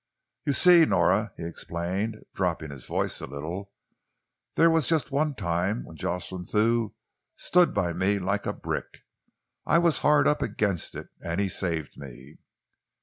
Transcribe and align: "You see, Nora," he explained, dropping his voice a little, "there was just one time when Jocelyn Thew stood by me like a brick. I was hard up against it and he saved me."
"You 0.47 0.53
see, 0.53 0.83
Nora," 0.87 1.31
he 1.37 1.43
explained, 1.45 2.25
dropping 2.33 2.71
his 2.71 2.87
voice 2.87 3.21
a 3.21 3.27
little, 3.27 3.71
"there 4.55 4.71
was 4.71 4.87
just 4.87 5.11
one 5.11 5.35
time 5.35 5.83
when 5.85 5.95
Jocelyn 5.95 6.43
Thew 6.43 6.95
stood 7.35 7.71
by 7.75 7.93
me 7.93 8.17
like 8.17 8.47
a 8.47 8.53
brick. 8.53 9.03
I 9.63 9.77
was 9.77 9.99
hard 9.99 10.27
up 10.27 10.41
against 10.41 10.95
it 10.95 11.09
and 11.23 11.39
he 11.39 11.47
saved 11.47 11.99
me." 11.99 12.39